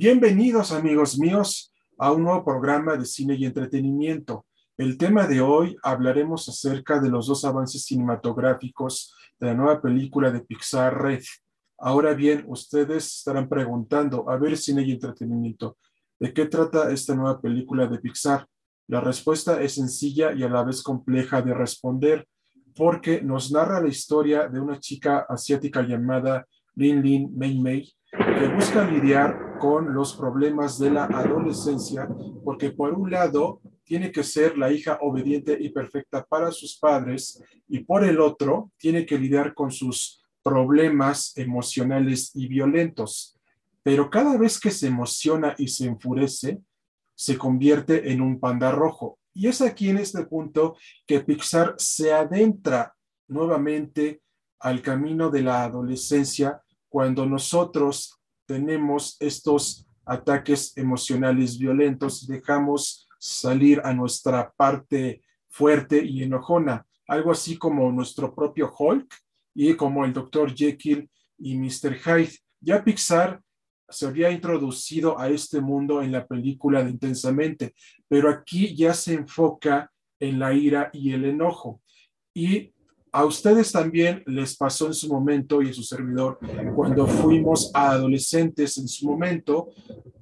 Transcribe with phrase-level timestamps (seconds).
[0.00, 4.46] Bienvenidos amigos míos a un nuevo programa de cine y entretenimiento.
[4.76, 10.30] El tema de hoy hablaremos acerca de los dos avances cinematográficos de la nueva película
[10.30, 11.24] de Pixar Red.
[11.78, 15.76] Ahora bien, ustedes estarán preguntando, a ver cine y entretenimiento,
[16.20, 18.46] ¿de qué trata esta nueva película de Pixar?
[18.86, 22.28] La respuesta es sencilla y a la vez compleja de responder,
[22.76, 26.46] porque nos narra la historia de una chica asiática llamada
[26.76, 27.92] Lin Lin Mei Mei,
[28.34, 32.08] que busca lidiar con los problemas de la adolescencia,
[32.44, 37.42] porque por un lado tiene que ser la hija obediente y perfecta para sus padres,
[37.68, 43.36] y por el otro tiene que lidiar con sus problemas emocionales y violentos.
[43.82, 46.60] Pero cada vez que se emociona y se enfurece,
[47.14, 49.18] se convierte en un panda rojo.
[49.32, 50.76] Y es aquí en este punto
[51.06, 52.94] que Pixar se adentra
[53.26, 54.22] nuevamente
[54.60, 58.17] al camino de la adolescencia cuando nosotros
[58.48, 67.58] tenemos estos ataques emocionales violentos, dejamos salir a nuestra parte fuerte y enojona, algo así
[67.58, 69.14] como nuestro propio Hulk
[69.54, 70.54] y como el Dr.
[70.54, 71.94] Jekyll y Mr.
[71.98, 72.38] Hyde.
[72.60, 73.42] Ya Pixar
[73.86, 77.74] se había introducido a este mundo en la película de Intensamente,
[78.08, 81.82] pero aquí ya se enfoca en la ira y el enojo.
[82.32, 82.72] Y
[83.12, 86.38] a ustedes también les pasó en su momento y a su servidor
[86.74, 89.70] cuando fuimos adolescentes en su momento,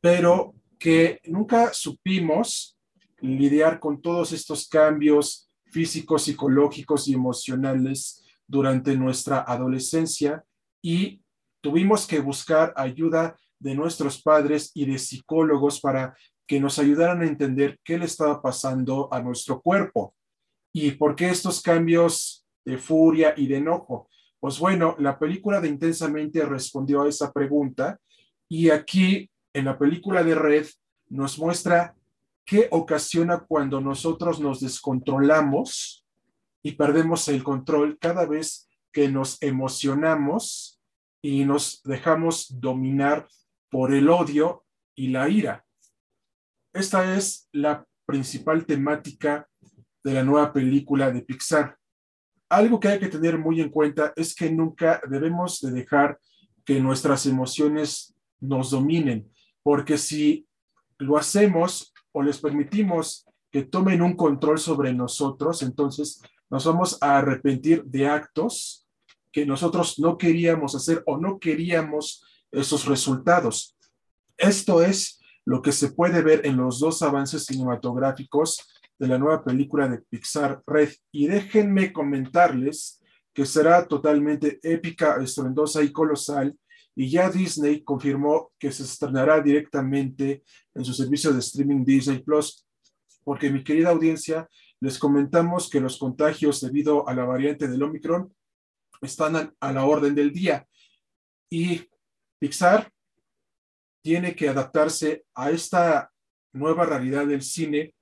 [0.00, 2.76] pero que nunca supimos
[3.20, 10.44] lidiar con todos estos cambios físicos, psicológicos y emocionales durante nuestra adolescencia
[10.82, 11.20] y
[11.60, 17.26] tuvimos que buscar ayuda de nuestros padres y de psicólogos para que nos ayudaran a
[17.26, 20.14] entender qué le estaba pasando a nuestro cuerpo
[20.72, 24.10] y por qué estos cambios de furia y de enojo.
[24.38, 27.98] Pues bueno, la película de Intensamente respondió a esa pregunta
[28.46, 30.66] y aquí en la película de Red
[31.08, 31.96] nos muestra
[32.44, 36.04] qué ocasiona cuando nosotros nos descontrolamos
[36.62, 40.78] y perdemos el control cada vez que nos emocionamos
[41.22, 43.26] y nos dejamos dominar
[43.70, 44.64] por el odio
[44.94, 45.64] y la ira.
[46.74, 49.48] Esta es la principal temática
[50.04, 51.78] de la nueva película de Pixar.
[52.48, 56.18] Algo que hay que tener muy en cuenta es que nunca debemos de dejar
[56.64, 59.30] que nuestras emociones nos dominen,
[59.62, 60.46] porque si
[60.98, 67.18] lo hacemos o les permitimos que tomen un control sobre nosotros, entonces nos vamos a
[67.18, 68.86] arrepentir de actos
[69.32, 73.76] que nosotros no queríamos hacer o no queríamos esos resultados.
[74.36, 79.44] Esto es lo que se puede ver en los dos avances cinematográficos de la nueva
[79.44, 80.90] película de Pixar Red.
[81.12, 83.00] Y déjenme comentarles
[83.32, 86.58] que será totalmente épica, estruendosa y colosal.
[86.96, 90.42] Y ya Disney confirmó que se estrenará directamente
[90.74, 92.66] en su servicio de streaming Disney Plus.
[93.22, 94.48] Porque mi querida audiencia,
[94.80, 98.34] les comentamos que los contagios debido a la variante del Omicron
[99.00, 100.66] están a la orden del día.
[101.50, 101.88] Y
[102.40, 102.90] Pixar
[104.02, 106.10] tiene que adaptarse a esta
[106.52, 107.94] nueva realidad del cine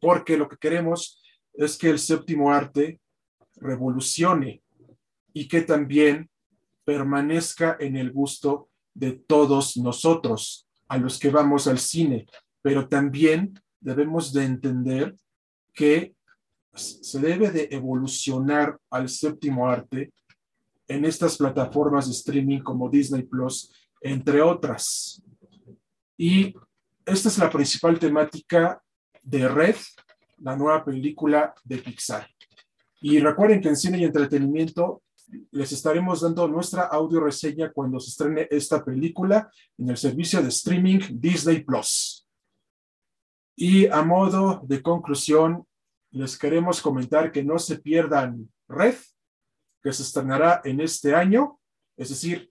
[0.00, 1.22] porque lo que queremos
[1.54, 3.00] es que el séptimo arte
[3.56, 4.62] revolucione
[5.32, 6.30] y que también
[6.84, 12.26] permanezca en el gusto de todos nosotros, a los que vamos al cine,
[12.62, 15.16] pero también debemos de entender
[15.74, 16.14] que
[16.74, 20.12] se debe de evolucionar al séptimo arte
[20.86, 25.22] en estas plataformas de streaming como Disney Plus, entre otras.
[26.16, 26.54] Y
[27.04, 28.82] esta es la principal temática
[29.28, 29.76] de Red,
[30.38, 32.26] la nueva película de Pixar.
[33.00, 35.02] Y recuerden que en cine y entretenimiento
[35.50, 40.48] les estaremos dando nuestra audio reseña cuando se estrene esta película en el servicio de
[40.48, 42.26] streaming Disney Plus.
[43.54, 45.66] Y a modo de conclusión,
[46.10, 48.96] les queremos comentar que no se pierdan Red,
[49.82, 51.60] que se estrenará en este año,
[51.96, 52.50] es decir,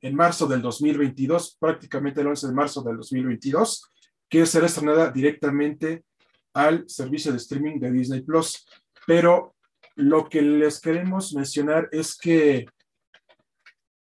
[0.00, 3.90] en marzo del 2022, prácticamente el 11 de marzo del 2022,
[4.28, 6.04] que será estrenada directamente
[6.52, 8.66] al servicio de streaming de Disney Plus.
[9.06, 9.54] Pero
[9.96, 12.66] lo que les queremos mencionar es que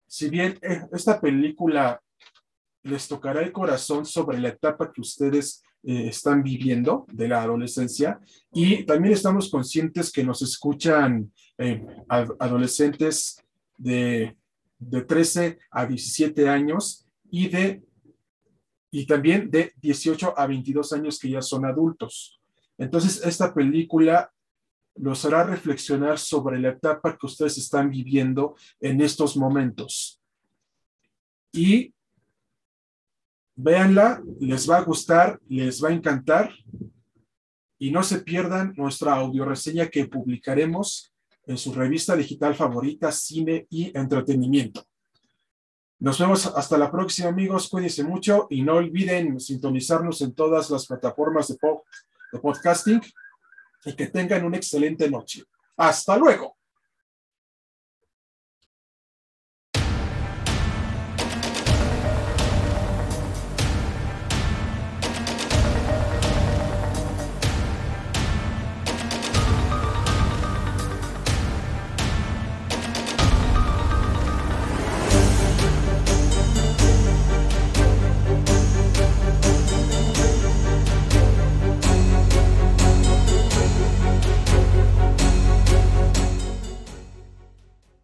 [0.06, 2.00] si bien eh, esta película
[2.82, 8.18] les tocará el corazón sobre la etapa que ustedes eh, están viviendo de la adolescencia
[8.52, 13.42] y también estamos conscientes que nos escuchan eh, adolescentes
[13.76, 14.36] de,
[14.78, 17.82] de 13 a 17 años y de
[18.90, 22.40] y también de 18 a 22 años que ya son adultos.
[22.76, 24.32] Entonces, esta película
[24.94, 30.20] los hará reflexionar sobre la etapa que ustedes están viviendo en estos momentos.
[31.52, 31.92] Y
[33.60, 36.54] Véanla, les va a gustar, les va a encantar
[37.76, 41.12] y no se pierdan nuestra audioreseña que publicaremos
[41.44, 44.84] en su revista digital favorita, Cine y Entretenimiento.
[46.00, 47.68] Nos vemos hasta la próxima, amigos.
[47.68, 51.58] Cuídense mucho y no olviden sintonizarnos en todas las plataformas de,
[52.32, 53.00] de podcasting
[53.84, 55.44] y que tengan una excelente noche.
[55.76, 56.57] Hasta luego.